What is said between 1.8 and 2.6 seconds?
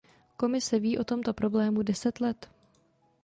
deset let.